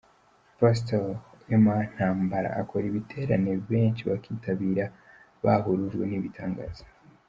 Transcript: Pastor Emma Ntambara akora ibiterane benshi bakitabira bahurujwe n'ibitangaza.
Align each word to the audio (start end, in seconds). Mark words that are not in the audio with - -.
Pastor 0.59 1.03
Emma 1.55 1.75
Ntambara 1.93 2.49
akora 2.61 2.85
ibiterane 2.87 3.51
benshi 3.69 4.01
bakitabira 4.09 4.85
bahurujwe 5.45 6.03
n'ibitangaza. 6.07 6.83